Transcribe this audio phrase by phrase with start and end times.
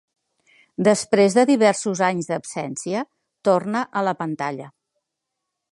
[0.87, 3.05] Després de diversos anys d'absència,
[3.49, 4.71] torna a la pantalla.